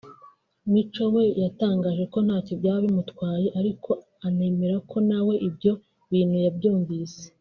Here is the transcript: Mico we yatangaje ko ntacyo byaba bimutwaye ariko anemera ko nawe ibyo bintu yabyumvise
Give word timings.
Mico 0.71 1.03
we 1.15 1.23
yatangaje 1.43 2.03
ko 2.13 2.19
ntacyo 2.25 2.53
byaba 2.59 2.83
bimutwaye 2.85 3.47
ariko 3.59 3.89
anemera 4.27 4.75
ko 4.89 4.97
nawe 5.09 5.33
ibyo 5.47 5.71
bintu 6.11 6.35
yabyumvise 6.45 7.21